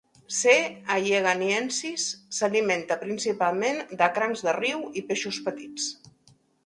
[0.35, 0.53] "C.
[0.93, 2.05] alleganiensis"
[2.37, 5.87] s'alimenta principalment de crancs de riu i peixos petits.